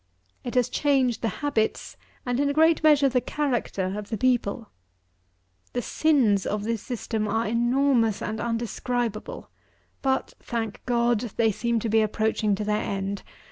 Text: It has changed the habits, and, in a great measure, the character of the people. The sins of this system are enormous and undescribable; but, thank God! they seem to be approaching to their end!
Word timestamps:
It 0.43 0.55
has 0.55 0.67
changed 0.67 1.21
the 1.21 1.27
habits, 1.45 1.95
and, 2.25 2.39
in 2.39 2.49
a 2.49 2.53
great 2.53 2.81
measure, 2.81 3.07
the 3.07 3.21
character 3.21 3.93
of 3.99 4.09
the 4.09 4.17
people. 4.17 4.71
The 5.73 5.83
sins 5.83 6.47
of 6.47 6.63
this 6.63 6.81
system 6.81 7.27
are 7.27 7.45
enormous 7.45 8.19
and 8.19 8.41
undescribable; 8.41 9.51
but, 10.01 10.33
thank 10.41 10.81
God! 10.87 11.19
they 11.37 11.51
seem 11.51 11.77
to 11.81 11.87
be 11.89 12.01
approaching 12.01 12.55
to 12.55 12.63
their 12.63 12.81
end! 12.81 13.21